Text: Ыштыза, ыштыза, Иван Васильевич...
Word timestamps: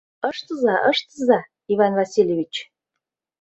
Ыштыза, 0.29 0.75
ыштыза, 0.91 1.39
Иван 1.73 1.93
Васильевич... 1.99 2.53